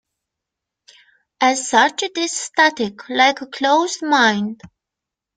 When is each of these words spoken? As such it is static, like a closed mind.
As 1.39 1.69
such 1.69 2.01
it 2.01 2.17
is 2.17 2.31
static, 2.35 3.07
like 3.07 3.41
a 3.41 3.45
closed 3.45 4.01
mind. 4.01 4.59